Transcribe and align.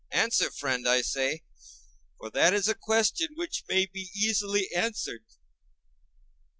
Answer, 0.11 0.49
friend, 0.49 0.87
I 0.87 1.01
say; 1.03 1.43
for 2.17 2.31
that 2.31 2.55
is 2.55 2.67
a 2.67 2.73
question 2.73 3.35
which 3.35 3.63
may 3.69 3.85
be 3.85 4.09
easily 4.15 4.67
answered. 4.75 5.23